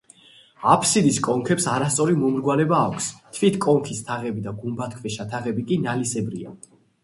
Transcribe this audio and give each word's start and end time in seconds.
აფსიდის 0.75 1.19
კონქებს 1.27 1.67
არასწორი 1.73 2.17
მომრგვალება 2.23 2.81
აქვს, 2.87 3.11
თვით 3.37 3.61
კონქის 3.69 4.03
თაღები 4.11 4.47
და 4.49 4.57
გუმბათქვეშა 4.65 5.31
თაღები 5.37 5.71
კი 5.73 5.83
ნალისებრია. 5.89 6.61